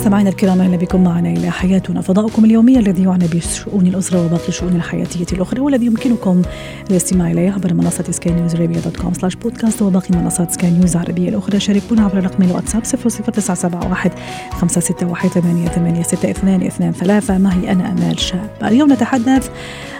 [0.00, 4.76] مستمعينا الكرام أهلا بكم معنا إلى حياتنا فضاؤكم اليومي الذي يعنى بشؤون الاسره وباقي الشؤون
[4.76, 6.42] الحياتيه الاخرى والذي يمكنكم
[6.90, 10.96] الاستماع اليه عبر منصه سكاي نيوز عربيه dot com slash بودكاست وباقي منصات سكاي نيوز
[10.96, 14.12] العربيه الاخرى شاركونا عبر رقم الواتساب 00971
[14.50, 19.50] 561 886223 معي أنا امال شاب اليوم نتحدث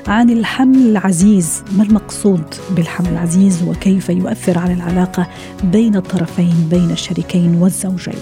[0.06, 5.26] عن الحمل العزيز ما المقصود بالحمل العزيز وكيف يؤثر على العلاقه
[5.64, 8.14] بين الطرفين بين الشريكين والزوجين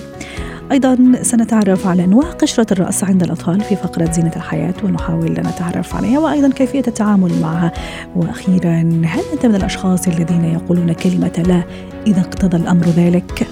[0.73, 6.19] أيضا سنتعرف على أنواع قشرة الرأس عند الأطفال في فقرة زينة الحياة ونحاول نتعرف عليها
[6.19, 7.73] وأيضا كيفية التعامل معها
[8.17, 11.63] وأخيرا هل أنت من الأشخاص الذين يقولون كلمة لا
[12.07, 13.47] إذا اقتضى الأمر ذلك؟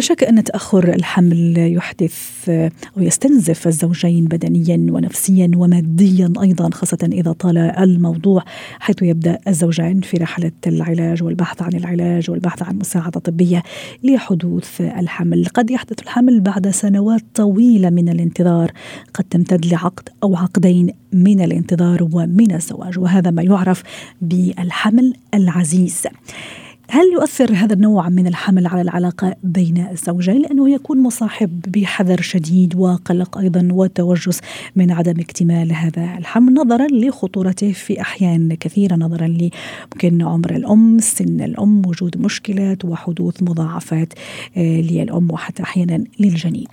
[0.00, 2.48] لا شك أن تأخر الحمل يحدث
[2.96, 8.42] أو يستنزف الزوجين بدنيا ونفسيا وماديا أيضا خاصة إذا طال الموضوع
[8.78, 13.62] حيث يبدأ الزوجان في رحلة العلاج والبحث عن العلاج والبحث عن مساعدة طبية
[14.04, 15.46] لحدوث الحمل.
[15.54, 18.72] قد يحدث الحمل بعد سنوات طويلة من الانتظار.
[19.14, 23.82] قد تمتد لعقد أو عقدين من الانتظار ومن الزواج وهذا ما يعرف
[24.22, 26.06] بالحمل العزيز.
[26.92, 32.76] هل يؤثر هذا النوع من الحمل على العلاقة بين الزوجين؟ لأنه يكون مصاحب بحذر شديد
[32.76, 34.40] وقلق أيضا وتوجس
[34.76, 41.40] من عدم اكتمال هذا الحمل نظرا لخطورته في أحيان كثيرة نظرا لممكن عمر الأم سن
[41.40, 44.12] الأم وجود مشكلات وحدوث مضاعفات
[44.56, 46.66] آه، للأم وحتى أحيانا للجنين.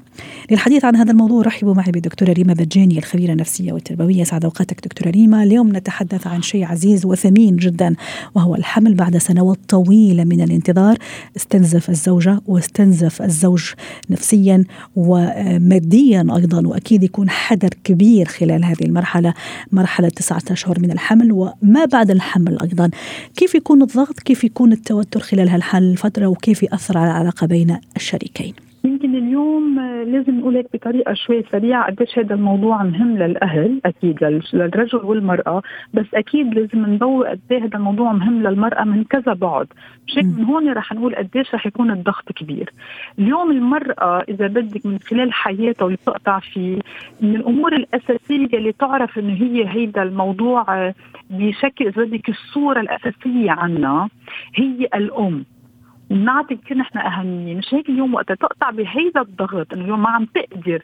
[0.52, 4.24] للحديث عن هذا الموضوع رحبوا معي بالدكتورة ريما بجاني الخبيرة النفسية والتربوية.
[4.24, 5.44] سعد أوقاتك دكتورة ريما.
[5.44, 7.96] اليوم نتحدث عن شيء عزيز وثمين جدا
[8.36, 10.07] وهو الحمل بعد سنوات طويلة.
[10.14, 10.98] من الانتظار.
[11.38, 13.64] استنزف الزوجة واستنزف الزوج
[14.10, 14.64] نفسيا
[14.96, 19.34] وماديا أيضا وأكيد يكون حذر كبير خلال هذه المرحلة
[19.72, 22.90] مرحلة تسعة أشهر من الحمل وما بعد الحمل أيضا.
[23.36, 29.16] كيف يكون الضغط؟ كيف يكون التوتر خلال هالفترة وكيف يأثر على العلاقة بين الشريكين؟ يمكن
[29.16, 35.62] اليوم لازم نقول هيك بطريقة شوي سريعة قديش هذا الموضوع مهم للأهل أكيد للرجل والمرأة
[35.94, 39.68] بس أكيد لازم نضوي قد إيه هذا الموضوع مهم للمرأة من كذا بعد.
[40.08, 42.70] مشان من هون رح نقول قديش رح يكون الضغط كبير.
[43.20, 46.80] اليوم المرأة إذا بدك من خلال حياتها واللي بتقطع فيه
[47.22, 50.94] من الأمور الأساسية اللي تعرف إنه هي هيدا الموضوع
[51.30, 54.10] بشكل إذا بدك الصورة الأساسية عنا
[54.56, 55.46] هي الأم.
[56.10, 57.56] بنعطي كثير نحن أهمية.
[57.56, 60.84] مش هيك اليوم وقت تقطع بهيدا الضغط إنه اليوم ما عم تقدر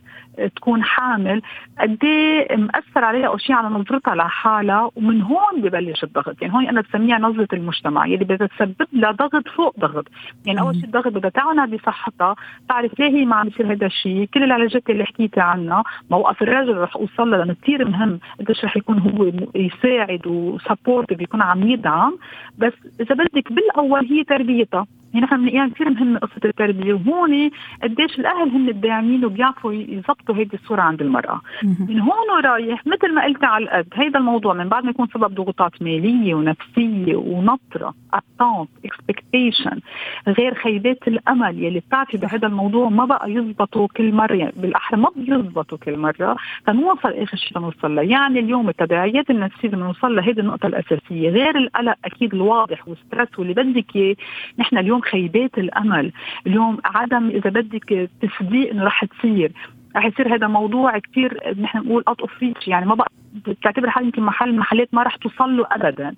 [0.55, 1.41] تكون حامل.
[1.79, 6.41] قد إيه مأثر عليها أو شيء على نظرتها لحالها ومن هون ببلش الضغط.
[6.41, 10.07] يعني هون أنا بسميها نظرة المجتمع يلي بدها تسبب لها ضغط فوق ضغط.
[10.45, 12.35] يعني أول شيء الضغط بدها تعنى بصحتها
[12.69, 14.25] تعرف ليه هي ما عم يصير هذا الشيء.
[14.33, 18.77] كل العلاجات اللي حكيتي عنها موقف الرجل رح أوصل لها لأنه كثير مهم قديش رح
[18.77, 22.17] يكون هو يساعد و supportive يكون عم يدعم.
[22.57, 24.85] بس إذا بدك بالأول هي تربيتها.
[25.13, 27.49] يعني نحن يعني كثير مهمه قصة التربية وهون
[27.83, 31.41] قديش الأهل هن الداعمين وبيعرفوا يظبطوا هيدي الصورة عند المرأة.
[31.63, 35.35] من هون ورايح مثل ما قلت على القد هيدا الموضوع من بعد ما يكون سبب
[35.35, 39.79] ضغوطات مالية ونفسية ونطرة attente expectation
[40.27, 45.09] غير خيبات الأمل يلي بتعرفي بهذا الموضوع ما بقى يزبطوا كل مرة يعني بالأحرى ما
[45.15, 46.35] بيزبطوا كل مرة
[46.67, 51.29] تنوصل آخر شيء تنوصل لها يعني اليوم التداعيات النفسية بدنا نوصل لهيدي النقطة الأساسية.
[51.29, 54.15] غير القلق أكيد الواضح وال stress واللي بدك إياه.
[54.59, 56.11] نحن اليوم خيبات الأمل.
[56.47, 59.51] اليوم عدم إذا بدك تصديق إنه رح تصير.
[59.95, 63.11] رح يصير هذا موضوع كثير نحن نقول out of reach يعني ما بقى
[63.47, 66.15] بتعتبر حالك يمكن محل محلات ما رح توصل له ابدا.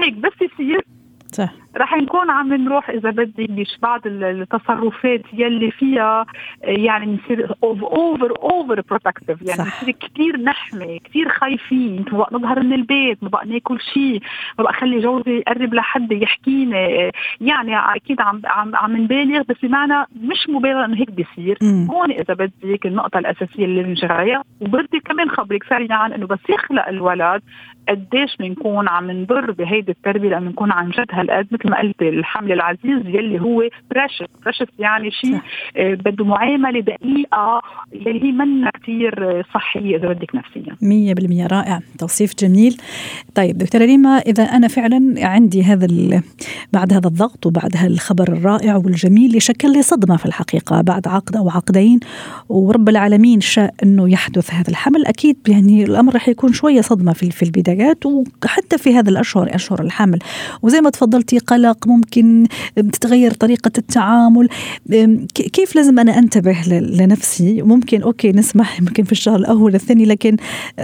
[0.00, 0.84] هيك بس يصير
[1.32, 1.50] صح.
[1.76, 6.26] رح نكون عم نروح إذا بدك ببعض التصرفات يلي فيها
[6.62, 12.04] يعني نصير over overprotective يعني نصير كثير نحمي كثير خايفين.
[12.12, 14.20] ما بقى نظهر من البيت ما بقى ناكل شيء
[14.58, 17.10] ما بقى خلي جوزي يقرب لحد يحكيني.
[17.40, 21.58] يعني أكيد عم عم عم نبالغ بس بمعنى مش مبالغة إنه هيك بيصير.
[21.90, 24.44] هون إذا بدك النقطة الأساسية اللي بنشتغل عليها.
[24.60, 27.42] وبدي كمان خبرك سريعا إنه بس يخلق الولد
[27.88, 32.52] قديش بنكون عم نضر بهيدي التربية لما نكون عن جد هالقد مثل ما قلت الحمل
[32.52, 35.40] العزيز يلي هو precious precious يعني شيء
[35.76, 37.62] آه، بده معاملة دقيقة
[37.92, 40.76] يلي هي منا كثير صحية إذا بدك نفسيا.
[41.46, 41.80] 100% رائع.
[41.98, 42.76] توصيف جميل.
[43.34, 45.86] طيب دكتورة ريما إذا أنا فعلا عندي هذا
[46.72, 51.36] بعد هذا الضغط وبعد هالخبر الرائع والجميل اللي شكل لي صدمة في الحقيقة بعد عقد
[51.36, 52.00] أو عقدين
[52.48, 57.30] ورب العالمين شاء إنه يحدث هذا الحمل أكيد يعني الأمر رح يكون شوية صدمة في
[57.30, 57.42] في
[57.78, 60.18] البدايات وحتى في هذا الأشهر أشهر الحمل.
[60.62, 62.46] وزي ما تفضلتي قلق ممكن
[62.76, 64.48] تتغير طريقة التعامل.
[65.34, 70.36] كيف لازم أنا أنتبه لنفسي؟ ممكن أوكي نسمح يمكن في الشهر الأول الثاني لكن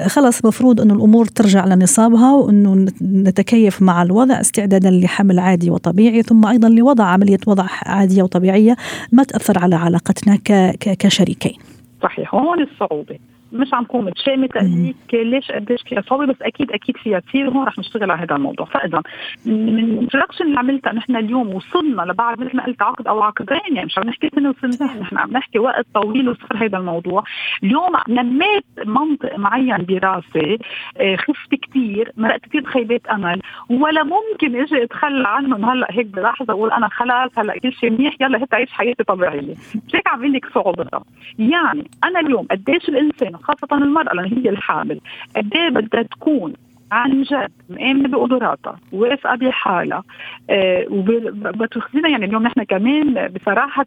[0.07, 6.47] خلاص مفروض انه الأمور ترجع لنصابها وانه نتكيف مع الوضع استعدادا لحمل عادي وطبيعي ثم
[6.47, 8.77] أيضا لوضع عملية وضع عادية وطبيعية
[9.13, 10.39] ما تأثر على علاقتنا
[10.81, 11.59] كشريكين.
[12.03, 12.35] صحيح.
[12.35, 13.19] هون الصعوبة.
[13.55, 17.65] مش عم كون متشامته هيك ليش قديش فيها صعوبه بس أكيد أكيد فيها تصير هون
[17.65, 18.67] رح نشتغل على هذا الموضوع.
[18.67, 19.03] فإذا
[19.47, 23.85] من الانتراكشن اللي عملتها نحن اليوم وصلنا لبعد مثل ما قلت عقد أو عقدين يعني
[23.87, 27.25] مش عم نحكي سنة وسنتين نحن عم نحكي وقت طويل وصار هذا الموضوع.
[27.63, 30.59] اليوم نميت منطق معين براسي
[31.01, 33.41] آه، خفت كثير مرقت كثير بخيبات أمل
[33.71, 35.65] ولا ممكن إجي أتخلى عنهم.
[35.65, 39.55] هلأ هيك بلحظه أقول أنا خلاص هلأ كل شيء منيح يلا هيك عيش حياتي طبيعية.
[39.75, 41.05] مش هيك عم لك صعوبتها.
[41.39, 45.01] يعني أنا اليوم قديش الإنسان خاصة المرأة لأن هي الحامل.
[45.37, 46.53] قد إيه بدها تكون
[46.93, 50.03] عن جد مآمنة بقدراتها واثقة بحالها
[50.51, 53.87] آه وبتخزينا يعني اليوم نحن كمان بصراحة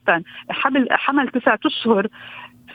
[0.49, 2.07] حمل حمل تسعة أشهر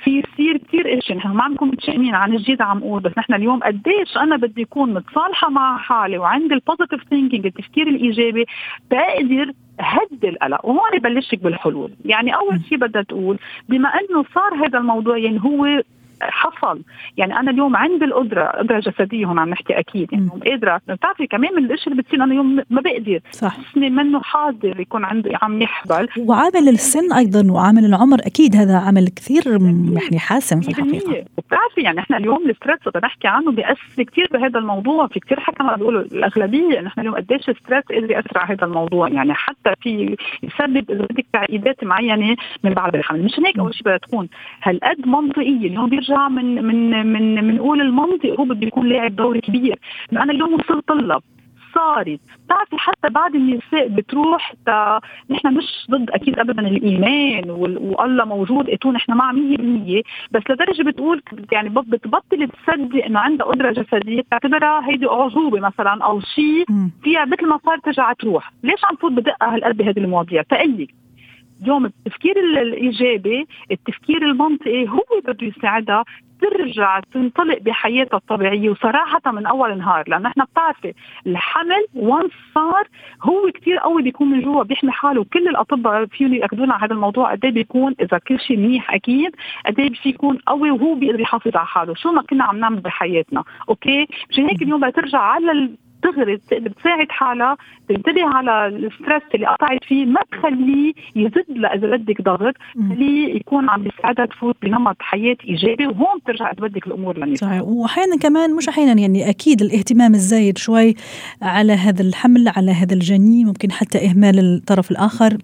[0.05, 3.35] في يصير كثير اشياء نحن ما عم نكون متشائمين عن جديد عم أقول بس نحن
[3.35, 8.45] اليوم قديش أنا بدي أكون متصالحة مع حالي وعندي ال positive thinking التفكير الإيجابي
[8.91, 10.67] بقدر هدي القلق.
[10.67, 11.91] وهون بلشك بالحلول.
[12.05, 13.39] يعني أول شيء بدها تقول
[13.69, 15.83] بما إنه صار هذا الموضوع يعني هو
[16.31, 16.83] حصل.
[17.17, 20.81] يعني أنا اليوم عندي القدرة قدرة جسدية هون عم نحكي أكيد يعني قادرة.
[20.89, 23.21] بتعرفي كمان من الأشياء اللي بتصير أنا اليوم ما بقدر.
[23.31, 23.57] صح.
[23.77, 29.43] منه حاضر يكون عنده عم يحبل وعامل السن أيضا وعامل العمر أكيد هذا عامل كثير
[29.49, 31.25] يعني حاسم في الحقيقة.
[31.39, 35.07] بتعرفي يعني إحنا اليوم ال stress اذا نحكي عنه بيأثر كثير بهذا الموضوع.
[35.07, 39.09] في كثير حكى بيقولوا الأغلبية نحن اليوم قديش stress قدر يأثر على هذا الموضوع.
[39.09, 43.83] يعني حتى في يسبب إذا بدك تعقيدات معينة من بعد الحمل مش هيك أول شيء
[43.83, 44.29] بدها تكون.
[44.63, 45.67] هالقد منطقية.
[45.67, 49.79] اليوم بيرجع من من من بنقول المنطق هو بده يكون لاعب دور كبير.
[50.13, 51.23] أنا اليوم وصلت طلب
[51.75, 52.21] صارت.
[52.45, 55.01] بتعرفي حتى بعد النساء بتروح تا
[55.31, 58.71] نحن مش ضد أكيد ابدا الإيمان والله موجود.
[58.71, 61.23] اتو نحن مع 100% بس لدرجة بتقول
[61.53, 66.65] يعني بتبطل تصدق إنه عندها قدرة جسدية بتعتبرها هيدي أعجوبة مثلا أو شيء.
[67.03, 68.53] فيها مثل ما صار ترجع تروح.
[68.63, 70.89] ليش عم تفوت بدقة هالقد بهذه المواضيع؟ تقلي
[71.63, 76.05] اليوم التفكير الإيجابي التفكير المنطقي هو بده يساعدها
[76.43, 78.71] ترجع تنطلق بحياتها الطبيعية.
[78.71, 80.95] وصراحة من أول نهار لأنه إحنا بتعرفي
[81.27, 82.89] الحمل once صار
[83.23, 85.21] هو كثير قوي بيكون من جوا بيحمي حاله.
[85.21, 89.37] وكل الأطباء فيهم ياكدونا على هذا الموضوع قد إيه بيكون إذا كل شيء منيح أكيد
[89.67, 91.95] قد إيه بيكون قوي وهو بيقدر يحافظ على حاله.
[91.95, 95.71] شو ما كنا عم نعمل بحياتنا okay؟ مشان هيك اليوم بدها ترجع على
[96.03, 97.57] تغرد بتساعد حالها
[97.89, 102.55] تنتبه على الستريس اللي قطعت فيه ما تخليه يزيد لها اذا بدك ضغط
[102.89, 107.63] خليه يكون عم بيساعدها تفوت بنمط حياة إيجابي وهون بترجع تبدك الأمور لنفسها صحيح.
[107.63, 110.95] واحيانا كمان مش أحيانا يعني أكيد الاهتمام الزايد شوي
[111.43, 115.37] على هذا الحمل على هذا الجنين ممكن حتى إهمال الطرف الآخر.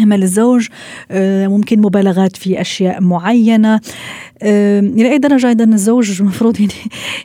[0.00, 0.68] إهمال الزوج
[1.10, 3.80] آه، ممكن مبالغات في أشياء معينة.
[4.42, 6.72] آه، إلى أي درجة أيضا الزوج المفروض يعني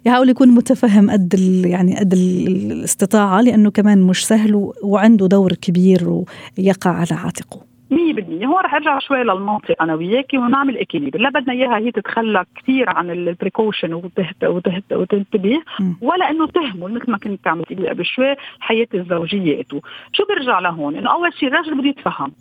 [0.06, 1.34] يحاول يكون متفهم قد
[1.66, 6.24] يعني قد الاستطاعة لأنه كمان مش سهل وعنده دور كبير
[6.58, 7.74] ويقع على عاتقه.
[7.94, 12.46] 100% هو رح ارجع شوي للمنطق أنا وياكي ونعمل équilibre لا بدنا إياها هي تتخلى
[12.56, 13.94] كثير عن ال precaution
[14.92, 15.62] وتنتبه.
[16.02, 19.64] ولا إنه تهمل مثل ما كنت تعمل قبل شوي الحياة الزوجية
[20.14, 22.32] شو بيرجع لهون؟ إنه أول شيء الرجل بده يتفهم.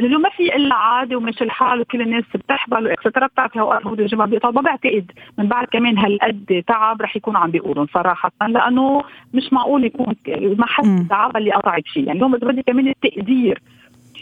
[0.00, 4.00] اليوم ما في إلا عادي وماشي الحال وكل الناس بتحبل و etcetera بتعرفي اوقات هود
[4.00, 4.54] الجمعه بيقطعوا.
[4.54, 9.02] ما بعتقد من بعد كمان هالقد تعب رح يكون عم بيقولوا صراحة لأنه
[9.34, 10.14] مش معقول يكون
[10.58, 13.62] ما حس التعب اللي قطعت فيه يعني اليوم بدي كمان التقدير.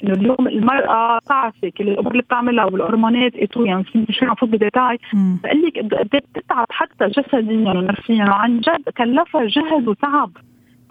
[0.05, 3.85] إنه اليوم المرأة تعرفي كل الأمور اللي بتعملها والهرمونات et tout يعني
[4.23, 4.99] عم فوت بديتاي.
[5.15, 10.31] بقول لك قد إيه بتتعب حتى جسديا ونفسيا وعن جد كلفها جهد وتعب.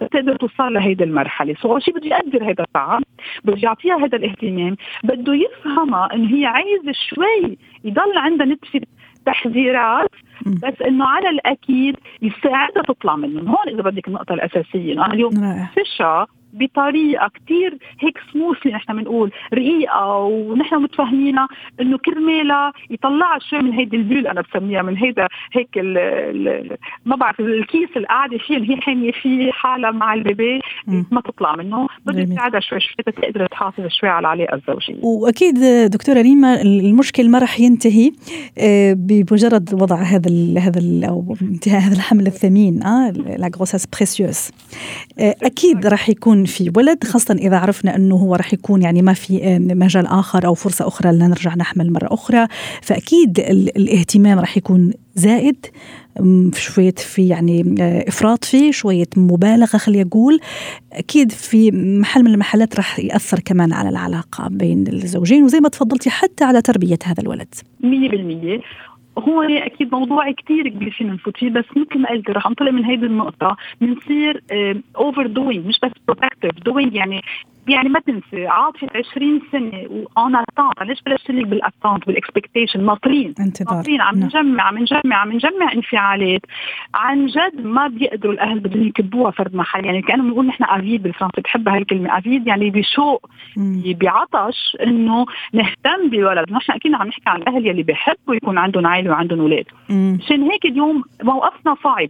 [0.06, 1.54] تقدر توصل لهيدي المرحلة.
[1.54, 3.02] so شيء بده يقدر هذا التعب
[3.44, 8.80] بده يعطيها هذا الاهتمام بده يفهمها انه هي عايزة شوي يضل عندها نتفة
[9.26, 10.10] تحذيرات
[10.46, 13.48] بس إنه على الأكيد يساعدها تطلع منهم.
[13.48, 19.32] هون إذا بدك النقطة الأساسية إنه أنا اليوم فيشا بطريقة كثير هيك سموثلي نحن بنقول
[19.54, 21.48] رقيقة ونحن متفاهمينها
[21.80, 27.16] إنه كرمالها يطلعها شوي من هيدي البيول أنا بسميها من هيدا هيك ال ال ما
[27.16, 31.86] بعرف الكيس اللي قاعدة فيه اللي هي حامية فيه حالها مع البيبي ما تطلع منه.
[32.06, 35.04] بدها تساعدها شوي شوي تقدر تحافظ شوي على العلاقة الزوجية.
[35.04, 35.54] وأكيد
[35.90, 38.12] دكتورة ريما المشكل ما راح ينتهي
[38.58, 43.86] آه، بمجرد وضع هذا ال هذا ال أو انتهاء هذا الحمل الثمين آه لا غروساس
[43.86, 44.50] بريسيوس
[45.18, 49.44] أكيد راح يكون في ولد خاصة إذا عرفنا أنه هو راح يكون يعني ما في
[49.44, 52.46] آه، مجال آخر أو فرصة أخرى لنرجع نحمل مرة أخرى.
[52.82, 53.38] فأكيد
[53.76, 55.66] الاهتمام راح يكون زائد.
[56.54, 60.40] شوية في يعني آه، إفراط فيه شوية مبالغة خلي أقول.
[60.92, 66.10] أكيد في محل من المحلات راح يأثر كمان على العلاقة بين الزوجين وزي ما تفضلتي
[66.10, 67.54] حتى على تربية هذا الولد.
[67.80, 67.86] 100%
[69.18, 72.84] هو أكيد موضوع كثير كبير فينا نفوت فيه بس مثل ما قلت رح انطلق من
[72.84, 74.42] هيدي النقطة بنصير
[74.96, 77.22] overdoing مش بس protective doing يعني
[77.68, 82.86] يعني ما تنسي عاطفة 20 سنة وأنا attente ليش بلشت لك بال attente بال expectation
[82.86, 83.34] ناطرين.
[83.70, 84.00] ناطرين.
[84.00, 84.26] عم نعم.
[84.26, 86.40] نجمع عم نجمع عم نجمع انفعالات.
[86.94, 91.40] عن جد ما بيقدروا الأهل بدهم يكبوها فرد محل يعني كأنه بنقول نحن أفيد بالفرنسي
[91.40, 93.30] بحب هاي الكلمة أفيد يعني بشوق
[94.00, 96.52] بعطش إنه نهتم بالولد.
[96.52, 99.64] نحن أكيد عم نحكي عن الأهل يلي بيحبوا يكون عندهم عائله وعندهم أولاد.
[99.90, 102.08] مشان هيك اليوم موقفنا صعب.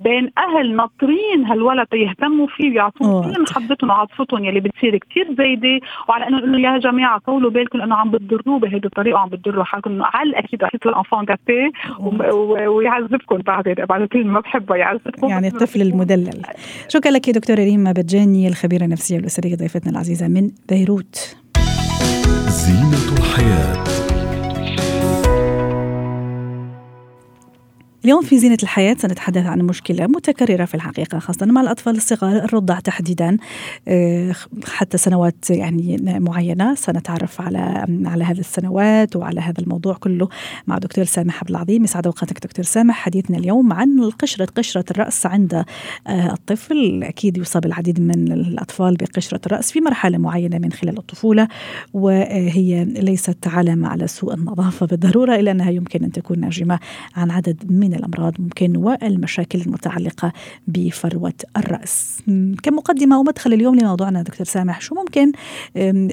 [0.00, 5.80] بين أهل ناطرين هالولد يهتموا فيه ويعطوه كل محبتهم وعاطفتهم يلي بتصير كثير زايدة.
[6.08, 9.90] وعلى انه إنه يا جماعة طولوا بالكم إنه عم بتضروه بهيدي الطريقة وعم بتضروا حالكم
[9.90, 11.70] إنه على أكيد رح يطلع انفون جاتيه
[12.68, 15.28] ويعذبكم بعد بعد كلمه ما بحبها يعذبكم.
[15.28, 16.42] يعني الطفل المدلل.
[16.88, 21.36] شكرا لك دكتورة ريما بتجاني الخبيرة النفسية والاسريه ضيفتنا العزيزة من بيروت.
[22.48, 23.99] زينة الحياة.
[28.04, 32.80] اليوم في زينة الحياة سنتحدث عن مشكلة متكررة في الحقيقة خاصة مع الأطفال الصغار الرضع
[32.80, 33.36] تحديدا
[33.88, 40.28] آه، حتى سنوات يعني معينة سنتعرف على على هذه السنوات وعلى هذا الموضوع كله
[40.66, 41.84] مع دكتور سامح عبد العظيم.
[41.84, 42.94] يسعد أوقاتك دكتور سامح.
[42.94, 45.54] حديثنا اليوم عن القشرة قشرة الرأس عند
[46.06, 47.02] آه، الطفل.
[47.02, 51.48] أكيد يصاب العديد من الأطفال بقشرة الرأس في مرحلة معينة من خلال الطفولة
[51.92, 54.86] وهي ليست علامة على سوء النظافة.
[54.86, 56.78] بالضرورة إلا أنها يمكن أن تكون ناجمة
[57.16, 60.32] عن عدد من من الأمراض ممكن والمشاكل المتعلقة
[60.68, 62.22] بفروة الرأس
[62.62, 65.32] كمقدمة ومدخل اليوم لموضوعنا دكتور سامح شو ممكن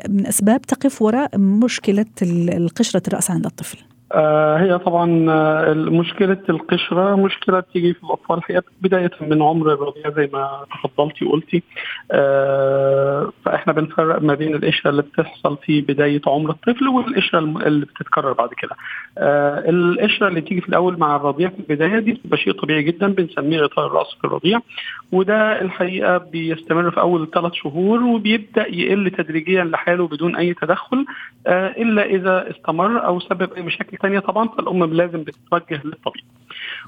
[0.09, 2.05] من أسباب تقف وراء مشكلة
[2.75, 3.77] قشرة الرأس عند الطفل؟
[4.11, 10.09] آه، هي طبعا آه، مشكلة القشرة مشكلة بتيجي في الأطفال هي بداية من عمر الرضيع
[10.09, 11.63] زي ما تفضلتي وقلتي.
[12.11, 18.33] آه، فإحنا بنفرق ما بين القشرة اللي بتحصل في بداية عمر الطفل والقشرة اللي بتتكرر
[18.33, 18.75] بعد كده.
[19.69, 23.59] القشرة اللي تيجي في الأول مع الرضيع في البداية دي بتبقى شيء طبيعي جدا بنسميه
[23.61, 24.59] غطاء الرأس في الرضيع.
[25.11, 31.05] وده الحقيقة بيستمر في أول ثلاث شهور وبيبدأ يقل تدريجيا لحاله بدون أي تدخل
[31.47, 36.23] إلا إذا استمر أو سبب أي مشاكل ثانية طبعا فالام لازم بتتوجه للطبيب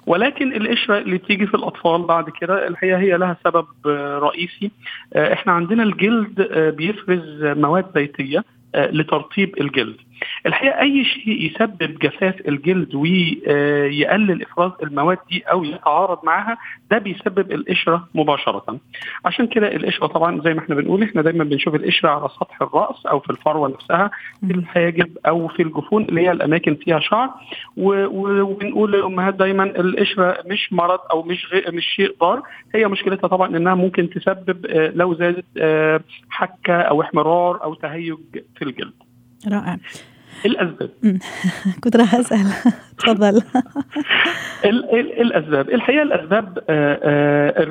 [0.05, 3.65] ولكن القشرة اللي بتيجي في الأطفال بعد كده الحقيقة هي لها سبب
[4.23, 4.71] رئيسي.
[5.13, 8.43] آه، إحنا عندنا الجلد آه، بيفرز مواد زيتيه
[8.75, 9.97] آه، لترطيب الجلد.
[10.45, 16.57] الحقيقة أي شيء يسبب جفاف الجلد ويقلل إفراز المواد دي أو يتعارض معها
[16.91, 18.79] ده بيسبب القشرة مباشرة.
[19.25, 23.05] عشان كده القشرة طبعا زي ما إحنا بنقول إحنا دايما بنشوف القشرة على سطح الرأس
[23.05, 24.11] أو في الفروه نفسها
[24.47, 27.29] في الحاجب أو في الجفون اللي هي الأماكن فيها شعر.
[27.77, 32.41] وبنقول للأمهات دايما القشرة مش مرض أو مش مش شيء ضار.
[32.75, 38.15] هي مشكلتها طبعا إنها ممكن تسبب آه، لو زادت آه، حكة أو احمرار أو تهيج
[38.55, 38.93] في الجلد.
[39.47, 39.77] رائع.
[40.45, 40.89] الأسباب.
[41.83, 42.71] كنت راح أسأل.
[42.99, 43.41] تفضل.
[45.21, 45.69] الأسباب.
[45.69, 47.63] الحقيقة الأسباب آه، آه،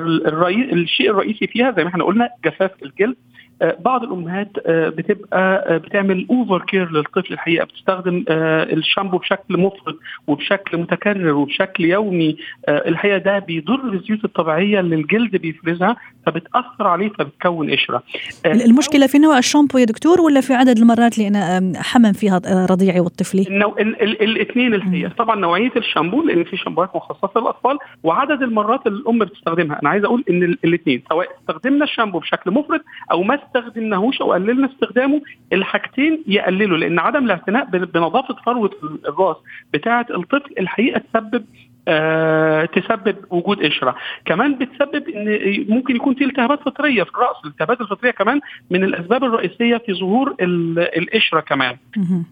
[0.73, 3.15] الشيء الرئيسي فيها زي ما إحنا قلنا جفاف الجلد
[3.61, 10.77] بعض الأمهات آه، بتبقى آه، بتعمل over care للطفل الحقيقة بتستخدم الشامبو بشكل مفرط وبشكل
[10.77, 12.37] متكرر وبشكل يومي
[12.69, 18.03] الحقيقة ده بيضر الزيوت الطبيعية اللي الجلد بيفرزها فبتأثر عليه فبتكون قشرة.
[18.45, 22.99] المشكلة في نوع الشامبو يا دكتور ولا في عدد المرات اللي أنا حمم فيها رضيعي
[22.99, 23.41] والطفلي؟
[24.21, 25.13] الاثنين الحقيقة.
[25.17, 29.79] طبعا نوعية الشامبو لأن في شامبوهات مخصصة للأطفال وعدد المرات اللي الأم بتستخدمها.
[29.81, 34.69] أنا عايز أقول إن الاثنين سواء استخدمنا الشامبو بشكل مفرط أو ما استخدمناهوش أو قللنا
[34.73, 35.21] استخدامه
[35.53, 38.71] الحاجتين يقللوا لأن عدم الاعتناء بنظافة فروة
[39.07, 39.37] الرأس
[39.73, 41.45] بتاعة الطفل الحقيقة تسبب
[42.65, 48.11] تسبب وجود قشره كمان بتسبب إن ممكن يكون في التهابات فطريه في الراس الالتهابات الفطرية
[48.11, 48.39] كمان
[48.71, 50.35] من الأسباب الرئيسية في ظهور
[50.97, 51.77] القشره كمان.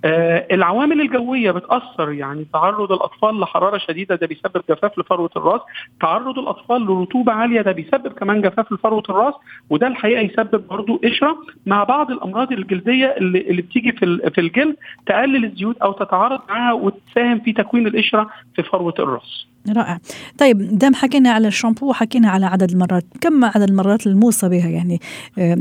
[0.06, 5.62] آه العوامل الجوية بتأثر يعني تعرض الأطفال لحرارة شديدة ده بيسبب جفاف لفروة الرأس.
[6.02, 9.34] تعرض الأطفال لرطوبة عالية ده بيسبب كمان جفاف لفروة الرأس
[9.70, 14.76] وده الحقيقة يسبب برضه قشره مع بعض الأمراض الجلدية اللي, اللي بتيجي في في الجلد
[15.06, 19.47] تقلل الزيوت أو تتعارض معها وتساهم في تكوين القشره في فروة الرأس.
[19.74, 20.00] رائع
[20.38, 25.02] طيب دام حكينا على الشامبو وحكينا على عدد المرات كم عدد المرات الموصى بها يعني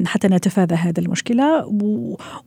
[0.06, 1.66] حتى نتفادى هذا المشكلة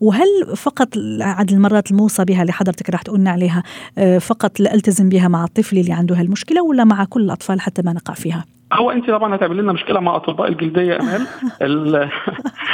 [0.01, 0.89] وهل فقط
[1.21, 3.63] عدد المرات الموصى بها اللي حضرتك راح تقولنا عليها
[4.19, 8.13] فقط لألتزم بها مع الطفل اللي عنده هالمشكلة ولا مع كل الأطفال حتى ما نقع
[8.13, 11.27] فيها؟ هو انت طبعا هتعمل لنا مشكلة مع أطباء الجلدية أمال؟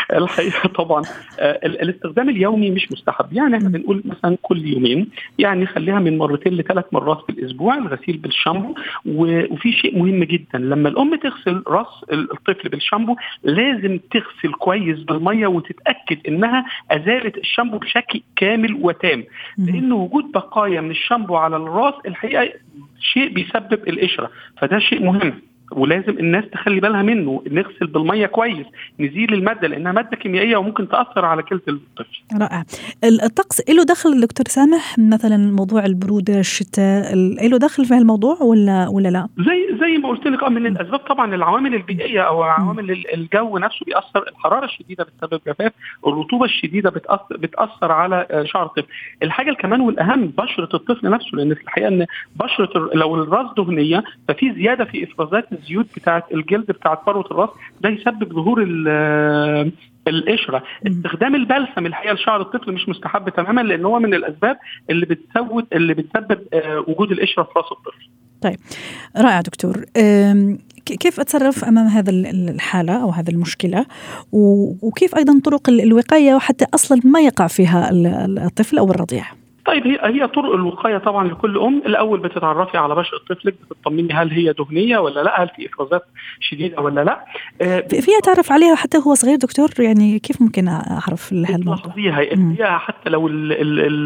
[0.14, 1.04] الحقيقة طبعا
[1.40, 3.34] الاستخدام اليومي مش مستحب.
[3.34, 5.10] يعني إحنا بنقول مثلا كل يومين
[5.40, 8.76] يعني خليها من مرتين لثلاث مرات في الأسبوع الغسيل بالشامبو.
[9.06, 16.18] وفي شيء مهم جدا لما الأم تغسل راس الطفل بالشامبو لازم تغسل كويس بالمية وتتأكد
[16.28, 19.24] إنها أزالت الشامبو بشكل كامل وتام.
[19.58, 22.54] لأن وجود بقايا من الشامبو على الراس الحقيقة
[23.00, 25.34] شيء بيسبب القشره فده شيء مهم.
[25.72, 28.66] ولازم الناس تخلي بالها منه نغسل بالمية كويس
[29.00, 32.24] نزيل المادة لأنها مادة كيميائية وممكن تأثر على كلى الطفل.
[32.42, 32.64] رائع.
[33.04, 37.16] الطقس له دخل دكتور سامح مثلا موضوع البرودة الشتاء
[37.48, 41.00] له دخل في هالموضوع ولا ولا لا؟ زي زي ما قلت لك آه من الأسباب
[41.00, 45.72] طبعا العوامل البيئية أو عوامل الجو نفسه بيأثر الحرارة الشديدة بتسبب جفاف،
[46.08, 48.88] الرطوبة الشديدة بتأثر بتأثر على شعر الطفل.
[49.24, 52.06] الحاجة كمان والأهم بشرة الطفل نفسه لأن في الحقيقة إن
[52.36, 57.50] بشرة لو الراس دهنية ففي زيادة في إفرازات الزيوت بتاعه الجلد بتاعه فروة الراس
[57.82, 58.64] ده يسبب ظهور
[60.08, 60.64] القشرة.
[60.88, 64.58] استخدام البلسم الحقيقة لشعر الطفل مش مستحب تماما لأن هو من الأسباب
[64.90, 66.40] اللي بتسود اللي بتسبب
[66.88, 68.10] وجود القشرة في رأس الطفل.
[68.42, 68.58] طيب.
[69.18, 69.86] رائع دكتور.
[70.86, 73.86] كيف أتصرف أمام هذا الحالة أو هذه المشكلة؟
[74.82, 79.26] وكيف أيضا طرق الوقاية وحتى أصلا ما يقع فيها الطفل أو الرضيع؟
[79.66, 81.82] طيب هي هي طرق الوقاية طبعا لكل أم.
[81.86, 86.04] الأول بتتعرفي على بشره طفلك بتطمني هل هي دهنية ولا لا هل في إفرازات
[86.40, 87.26] شديدة ولا لا.
[87.62, 93.10] آه فيها تعرف عليها حتى هو صغير دكتور؟ يعني كيف ممكن أعرف هالموضوع؟ هي حتى
[93.10, 93.28] لو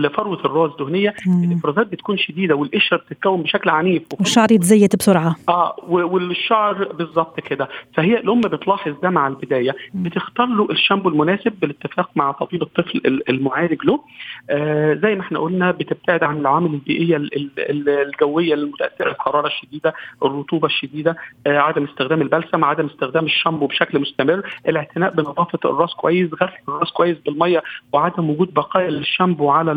[0.09, 4.03] فروة الراس دهنية الإفرازات بتكون شديدة والقشره بتتكون بشكل عنيف.
[4.19, 5.35] والشعر يتزيت بسرعة.
[5.49, 7.69] آه والشعر بالظبط كده.
[7.93, 9.75] فهي الأم بتلاحظ ده مع البداية.
[9.93, 13.99] بتختار له الشامبو المناسب بالاتفاق مع طبيب الطفل المعالج له.
[14.49, 17.17] آه زي ما إحنا قلنا بتبتعد عن العوامل البيئية
[17.89, 19.93] الجوية المتأثرة الحراره الشديدة
[20.25, 26.29] الرطوبة الشديدة آه عدم استخدام البلسم عدم استخدام الشامبو بشكل مستمر الاعتناء بنظافة الراس كويس
[26.33, 27.63] غسل الراس كويس بالمية
[27.93, 29.71] وعدم وجود بقايا للشامبو على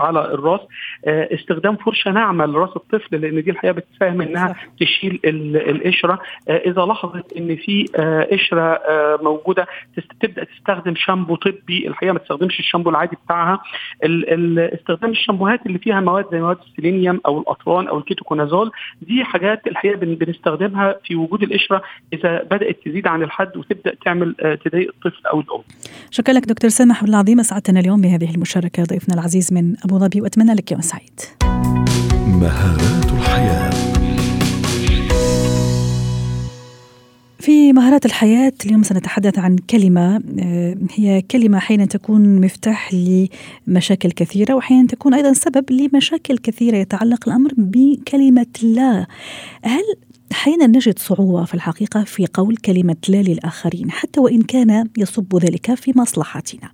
[0.00, 0.60] على الراس.
[1.06, 6.18] آه استخدام فرشة ناعمة لراس الطفل لأن دي الحقيقة بتساهم إنها تشيل القشرة.
[6.48, 7.84] آه إذا لاحظت إن في
[8.32, 8.80] قشرة
[9.22, 9.66] موجودة
[10.20, 13.60] تبدأ تستخدم شامبو طبي الحقيقة ما تستخدمش الشامبو العادي بتاعها.
[14.90, 18.70] استخدام الشامبوهات اللي فيها مواد زي مواد السيلينيوم أو الاطران أو الكيتوكونازول
[19.02, 24.88] دي حاجات الحقيقة بنستخدمها في وجود القشرة إذا بدأت تزيد عن الحد وتبدأ تعمل تضايق
[24.94, 25.60] الطفل أو الأم.
[26.10, 30.54] شكرا لك دكتور سامح العظيم اسعدتنا اليوم بهذه المشاركة ضيفنا العزيز من أبو ظبي وأتمنى
[30.54, 31.20] لك يوم سعيد.
[32.26, 33.77] مهارات الحياة
[37.48, 40.22] في مهارات الحياة اليوم سنتحدث عن كلمة
[40.94, 47.50] هي كلمة أحيانا تكون مفتاح لمشاكل كثيرة وأحيانا تكون أيضا سبب لمشاكل كثيرة يتعلق الأمر
[47.56, 49.06] بكلمة لا.
[49.62, 49.82] هل
[50.32, 55.74] أحيانا نجد صعوبة في الحقيقة في قول كلمة لا للآخرين حتى وإن كان يصب ذلك
[55.74, 56.70] في مصلحتنا.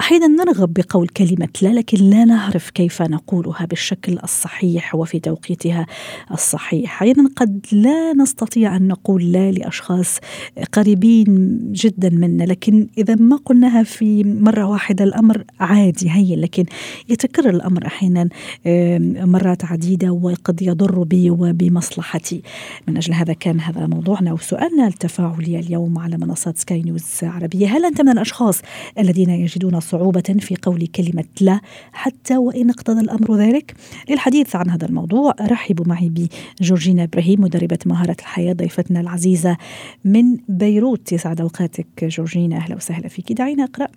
[0.00, 5.86] أحيانا نرغب بقول كلمة لا لكن لا نعرف كيف نقولها بالشكل الصحيح وفي توقيتها
[6.32, 6.92] الصحيح.
[6.92, 10.18] أحيانا قد لا نستطيع أن نقول لا لأشخاص
[10.72, 16.40] قريبين جدا منا لكن إذا ما قلناها في مرة واحدة الأمر عادي هين.
[16.40, 16.64] لكن
[17.08, 18.28] يتكرر الأمر أحيانا
[19.26, 22.42] مرات عديدة وقد يضر بي وبمصلحتي.
[22.88, 27.66] من أجل هذا كان هذا موضوعنا وسؤالنا التفاعلي اليوم على منصات سكاي نيوز عربية.
[27.66, 28.62] هل أنت من الأشخاص
[28.98, 31.60] الذين يجدون صعوبة في قول كلمة لا
[31.92, 33.74] حتى وإن اقتضى الأمر ذلك؟
[34.10, 36.28] للحديث عن هذا الموضوع رحبوا معي
[36.60, 39.56] بجورجينا إبراهيم مدربة مهارة الحياة ضيفتنا العزيزة
[40.04, 41.12] من بيروت.
[41.12, 42.56] يسعد أوقاتك جورجينا.
[42.56, 43.32] أهلا وسهلا فيك.
[43.32, 43.88] دعينا أقرأ.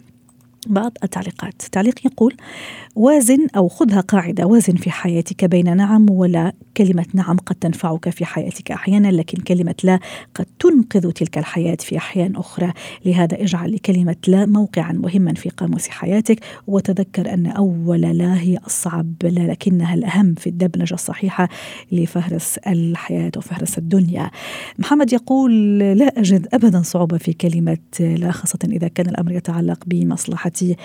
[0.70, 1.62] بعض التعليقات.
[1.62, 2.36] تعليق يقول
[2.96, 6.54] وازن أو خذها قاعدة وازن في حياتك بين نعم ولا.
[6.78, 10.00] كلمة نعم قد تنفعك في حياتك أحيانا لكن كلمة لا
[10.36, 12.74] قد تنقذ تلك الحياة في أحيان أخرى.
[13.06, 19.14] لهذا اجعل لكلمة لا موقعا مهما في قاموس حياتك وتذكر أن أول لا هي الصعب
[19.24, 21.50] لا لكنها الأهم في الدبلجة الصحيحة
[21.92, 24.32] لفهرس الحياة وفهرس الدنيا.
[24.80, 29.84] محمد يقول لا أجد أبدا صعوبة في كلمة لا خاصة إذا كان الأمر يتعلق
[30.62, 30.76] بمصلحتي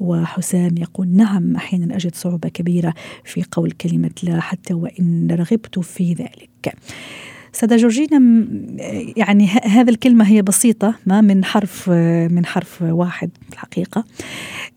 [0.00, 6.12] وحسام يقول نعم أحيانا أجد صعوبة كبيرة في قول كلمة لا حتى وإن رغبت في
[6.12, 6.74] ذلك
[7.52, 8.46] سادة جورجينا
[9.16, 11.90] يعني هذه الكلمة هي بسيطة ما من حرف
[12.30, 14.04] من حرف واحد في الحقيقة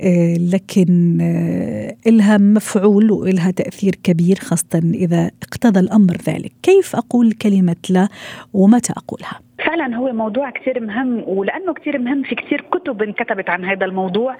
[0.01, 7.31] آه، لكن آه، إلها مفعول وإلها تأثير كبير خاصة إذا اقتضى الأمر ذلك كيف أقول
[7.31, 8.09] كلمة لا
[8.53, 13.65] ومتى أقولها؟ فعلا هو موضوع كثير مهم ولأنه كثير مهم في كثير كتب انكتبت عن
[13.65, 14.35] هذا الموضوع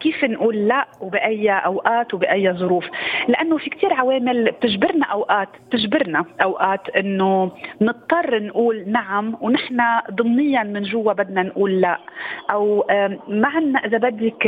[0.00, 2.84] كيف نقول لا وبأي أوقات وبأي ظروف.
[3.28, 10.82] لأنه في كثير عوامل بتجبرنا أوقات تجبرنا أوقات إنه نضطر نقول نعم ونحن ضمنيا من
[10.82, 11.98] جوا بدنا نقول لا.
[12.50, 12.86] أو
[13.28, 14.46] ما عندنا إذا بدك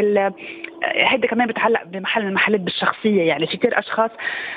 [0.84, 4.10] هيدا كمان بتعلق بمحل المحلات بالشخصية يعني في كثير أشخاص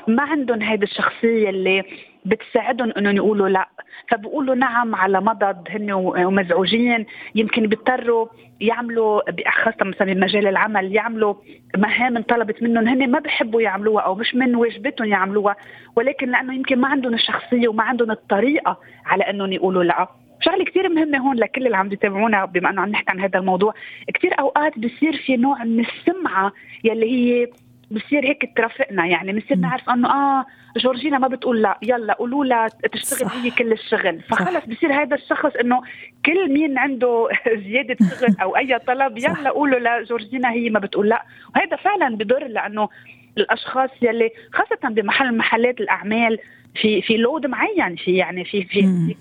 [0.08, 1.84] ما عندهم هيدي الشخصية اللي
[2.26, 3.70] بتساعدهم إنهم يقولوا لا.
[4.10, 7.06] فبقولوا نعم على مضض هن ومزعوجين.
[7.36, 8.28] يمكن بيضطروا
[8.62, 9.22] يعملوا
[9.64, 11.34] خاصة مثلا بمجال العمل يعملوا
[11.78, 12.88] مهام انطلبت منهم.
[12.88, 15.56] هن ما بحبوا يعملوها أو مش من واجبتهم يعملوها.
[15.96, 20.08] ولكن لأنه يمكن ما عندهم الشخصية وما عندهم الطريقة على إنهم يقولوا لا.
[20.42, 23.74] شغلة كثير مهمة هون لكل اللي عم يتابعونا بما إنه عم نحكي عن هذا الموضوع.
[24.14, 26.52] كثير أوقات بصير في نوع من السمعة
[26.84, 27.48] يلي هي
[27.92, 30.46] بصير هيك ترافقنا يعني بنصير نعرف إنه آه
[30.78, 34.22] جورجينا ما بتقول لا يلا قولوا لها تشتغل هي كل الشغل.
[34.22, 35.82] فخلص بصير هذا الشخص إنه
[36.26, 37.28] كل مين عنده
[37.66, 41.24] زيادة شغل أو أي طلب يلا قولوا لجورجينا هي ما بتقول لا.
[41.56, 42.90] وهذا فعلا بضر لأنه
[43.38, 46.40] الأشخاص يلي خاصة بمحل محلات الأعمال
[46.82, 49.16] في في لود معين في يعني في في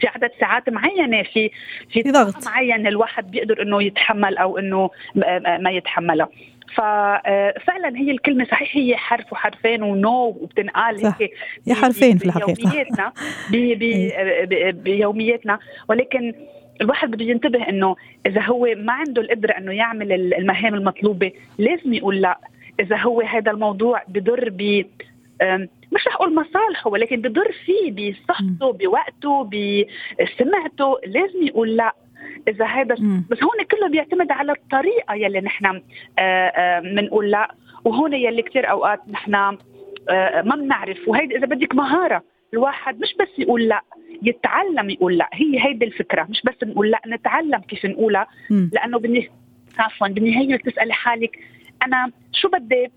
[0.00, 1.50] في عدد ساعات معينة في
[1.90, 2.46] في ضغط.
[2.46, 4.90] معين الواحد بيقدر إنه يتحمل أو إنه
[5.60, 6.28] ما يتحملها.
[6.74, 11.30] ففعلا هي الكلمة صحيح هي حرف وحرفين ونو وبتنقال هيك
[11.66, 12.54] هي حرفين في الحقيقة.
[12.54, 13.12] بيومياتنا.
[13.50, 14.70] بي بي إيه.
[14.70, 15.58] بيومياتنا.
[15.88, 16.34] ولكن
[16.80, 22.20] الواحد بده ينتبه إنه إذا هو ما عنده القدرة إنه يعمل المهام المطلوبة لازم يقول
[22.20, 22.38] لا.
[22.80, 24.84] إذا هو هذا الموضوع بضر ب
[25.92, 31.94] مش رح أقول مصالحه ولكن بضر فيه بصحته بوقته بسمعته لازم يقول لا.
[32.48, 32.94] إذا هذا
[33.30, 35.82] بس هون كله بيعتمد على الطريقة يلي نحن
[36.94, 37.54] بنقول لا.
[37.84, 41.08] وهون يلي كثير أوقات نحن ما بنعرف.
[41.08, 42.22] وهيدي إذا بدك مهارة
[42.54, 43.82] الواحد مش بس يقول لا
[44.22, 45.28] يتعلم يقول لا.
[45.32, 46.26] هي هيدي الفكرة.
[46.30, 48.26] مش بس نقول لا نتعلم كيف نقولها.
[48.50, 49.30] لأنه بالنهايه
[49.78, 51.38] عفوا بالنهاية تسالي حالك
[51.86, 52.90] أنا شو بدي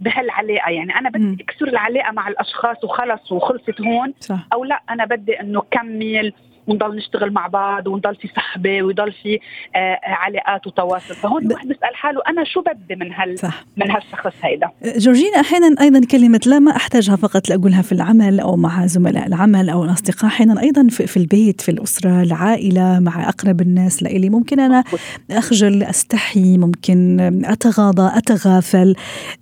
[0.00, 4.46] بهالعلاقة؟ يعني أنا بدي أكسر العلاقة مع الأشخاص وخلص وخلصت هون؟ صح.
[4.52, 6.32] أو لا أنا بدي إنه كمل
[6.68, 9.38] ونضل نشتغل مع بعض ونضل في صحبة ويضل في
[9.76, 11.14] آه، آه، علاقات وتواصل.
[11.14, 13.64] فهون الواحد بيسأل حاله أنا شو بدي من هال صح.
[13.76, 18.56] من هالشخص هيدا؟ جورجينا أحيانا أيضا كلمة لا ما أحتاجها فقط لأقولها في العمل أو
[18.56, 23.60] مع زملاء العمل أو الأصدقاء أحيانا أيضا في, في البيت في الأسرة العائلة مع أقرب
[23.60, 24.30] الناس لإلي.
[24.30, 24.84] ممكن أنا
[25.30, 28.94] أخجل أستحي ممكن أتغاضى أتغافل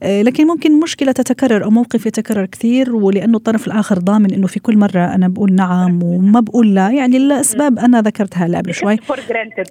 [0.03, 4.61] آه، لكن ممكن مشكلة تتكرر أو موقف يتكرر كثير ولأنه الطرف الآخر ضامن إنه في
[4.61, 6.91] كل مرة أنا بقول نعم وما بقول لا.
[6.91, 7.79] يعني للأسباب.
[7.79, 8.97] أنا ذكرتها هلا قبل شوي.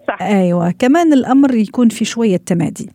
[0.07, 0.21] صح.
[0.21, 0.71] أيوه.
[0.71, 2.89] كمان الأمر يكون في شوية تمادي.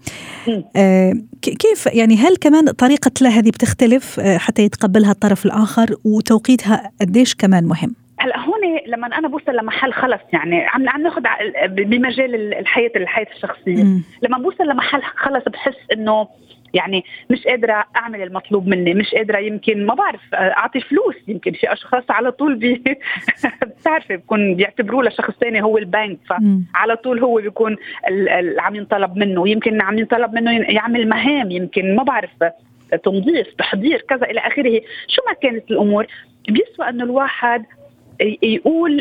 [0.76, 6.90] آه كيف يعني هل كمان طريقة لا هذه بتختلف؟ آه حتى يتقبلها الطرف الآخر وتوقيتها
[7.00, 11.22] قديش كمان مهم؟ هلا هون لما أنا بوصل لمحل خلص يعني عم عم ناخذ
[11.68, 13.84] بمجال الحياة الحياة الشخصية.
[13.84, 14.02] مم.
[14.22, 16.28] لما بوصل لمحل خلص بحس إنه
[16.74, 21.72] يعني مش قادرة أعمل المطلوب مني مش قادرة يمكن ما بعرف أعطي فلوس يمكن في
[21.72, 22.82] أشخاص على طول بي
[23.80, 27.76] بتعرفي بكون بيعتبروه لشخص ثاني هو البنك فعلى طول هو بيكون
[28.58, 32.30] عم ينطلب منه يمكن عم ينطلب منه يعمل مهام يمكن ما بعرف
[33.04, 34.80] تنظيف تحضير كذا إلى آخره.
[35.08, 36.06] شو ما كانت الأمور؟
[36.48, 37.64] بيسوى إنه الواحد
[38.42, 38.96] يقول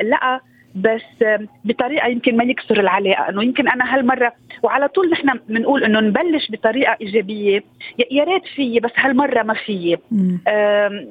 [0.00, 0.40] لأ
[0.74, 1.24] بس
[1.64, 4.32] بطريقة يمكن ما يكسر العلاقة إنه يمكن أنا هالمرة
[4.62, 7.64] وعلى طول نحن بنقول إنه نبلش بطريقة إيجابية
[8.10, 9.98] يا ريت فيي بس هالمرة ما فيي.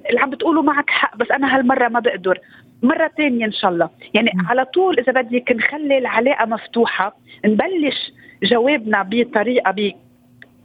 [0.10, 2.39] اللي عم بتقولوا معك حق بس أنا هالمرة ما بقدر.
[2.84, 3.89] مرة ثانية إن شاء الله.
[4.13, 4.47] يعني مم.
[4.47, 8.12] على طول إذا بدك نخلي العلاقة مفتوحة نبلش
[8.43, 9.71] جوابنا بطريقة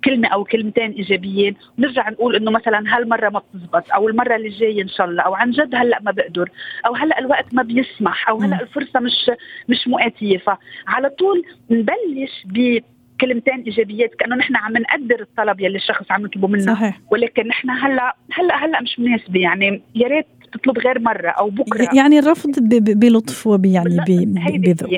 [0.05, 4.83] كلمة أو كلمتين إيجابيين نرجع نقول إنه مثلا هالمرة ما بتزبط أو المرة اللي جاية
[4.83, 6.51] إن شاء الله أو عن جد هلأ ما بقدر
[6.87, 9.31] أو هلأ الوقت ما بيسمح أو هلأ الفرصة مش
[9.69, 12.79] مش مؤاتية فعلى طول نبلش ب
[13.21, 17.01] كلمتين إيجابيات كأنه نحن عم نقدر الطلب يلي الشخص عم يطلبه منا صحيح.
[17.11, 19.41] ولكن نحن هلأ هلأ هلأ مش مناسبة.
[19.41, 21.89] يعني يا ريت تطلب غير مرة أو بكرة.
[21.95, 22.51] يعني الرفض
[22.99, 23.97] بلطف وبيعني
[24.39, 24.91] بذوق.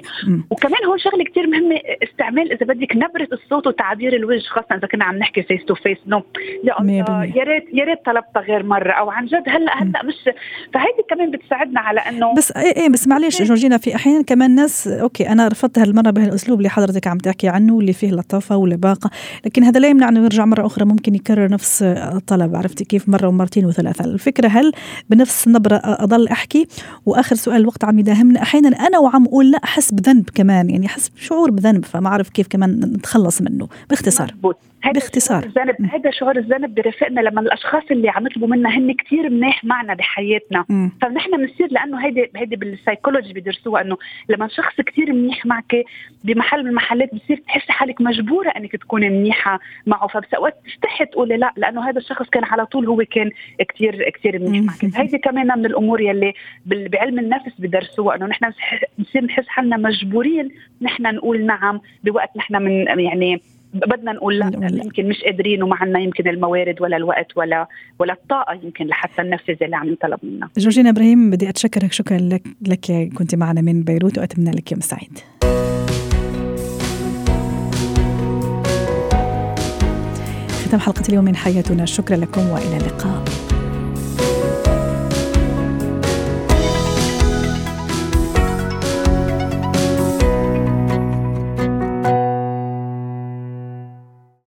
[0.50, 5.04] وكمان هون شغلة كثير مهمة استعمال إذا بدك نبرة الصوت وتعبير الوجه خاصة إذا كنا
[5.04, 6.22] عم نحكي face to face no
[6.64, 10.14] يا ريت يا ريت طلبتها غير مرة أو عن جد هلا هلأ مش
[10.74, 14.88] فهيدي كمان بتساعدنا على إنه بس إيه إيه بس معلش جورجينا في أحيانا كمان ناس
[14.88, 19.10] okay أنا رفضت هالمرة بهالأسلوب اللي حضرتك عم تحكي عنه اللي فيه لطافة ولباقة
[19.46, 23.28] لكن هذا لا يمنع إنه يرجع مرة أخرى ممكن يكرر نفس الطلب عرفتي كيف؟ مرة
[23.28, 24.04] ومرتين وثلاثة.
[24.04, 24.72] الفكرة هل
[25.10, 26.66] بنفس النبره أضل أحكي.
[27.06, 31.08] وآخر سؤال الوقت عم يداهمنا أحيانا أنا وعم أقول لا أحس بذنب كمان يعني أحس
[31.08, 33.68] بشعور بذنب فما أعرف كيف كمان نتخلص منه.
[33.90, 34.26] باختصار.
[34.34, 34.58] مزبوط.
[34.94, 35.44] باختصار.
[35.44, 39.94] الذنب هذا شعور الذنب برفقنا لما الأشخاص اللي عم يطلبوا منا هن كثير منيح معنا
[39.94, 40.64] بحياتنا.
[41.02, 43.96] فنحن بنصير لأنه هيدي هيدي بالسايكولوجي بيدرسوها إنه
[44.28, 45.84] لما شخص كثير منيح معك
[46.24, 50.06] بمحل من المحلات بتصير تحسي حالك مجبورة إنك تكوني منيحة معه.
[50.06, 53.30] فبسوقت تستحي تقولي لا لأنه هذا الشخص كان على طول هو كان
[53.68, 54.96] كثير كثير منيح معك.
[54.96, 56.32] هيدي كمان من الأمور يلي
[56.66, 58.52] بعلم النفس بدرسوها إنه نحن
[58.98, 60.48] بنصير نحس حالنا مجبورين
[60.82, 63.42] نحن نقول نعم بوقت نحن من يعني
[63.74, 64.50] بدنا نقول لا
[64.84, 67.66] يمكن مش قادرين وما عندنا يمكن الموارد ولا الوقت ولا
[67.98, 70.48] ولا الطاقة يمكن لحتى ننفذ اللي عم ينطلب منا.
[70.58, 75.18] جورجينا إبراهيم بدي أتشكرك شكرا لك لك كنت معنا من بيروت واتمنى لك يوم سعيد.
[80.66, 83.24] ختام حلقة اليوم من حياتنا شكرا لكم وإلى اللقاء.